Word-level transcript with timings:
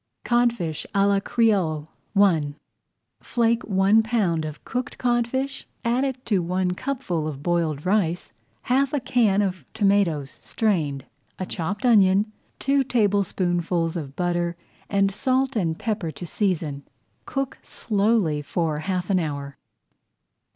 CODFISH 0.25 0.87
À 0.95 1.07
LA 1.07 1.19
CREOLE 1.19 1.87
I 2.15 2.55
Flake 3.21 3.61
one 3.65 4.01
pound 4.01 4.45
of 4.45 4.65
cooked 4.65 4.97
codfish, 4.97 5.67
add 5.85 6.17
to 6.25 6.37
it 6.37 6.39
one 6.39 6.71
cupful 6.71 7.27
of 7.27 7.43
boiled 7.43 7.85
rice, 7.85 8.31
half 8.63 8.93
a 8.93 8.99
can 8.99 9.43
of 9.43 9.63
tomatoes 9.75 10.39
strained, 10.41 11.05
a 11.37 11.45
chopped 11.45 11.85
onion, 11.85 12.31
two 12.57 12.83
tablespoonfuls 12.83 13.95
of 13.95 14.15
butter, 14.15 14.55
and 14.89 15.13
salt 15.13 15.55
and 15.55 15.77
pepper 15.77 16.09
to 16.09 16.25
season. 16.25 16.81
Cook 17.27 17.59
slowly 17.61 18.41
for 18.41 18.79
half 18.79 19.11
an 19.11 19.19
hour. 19.19 19.55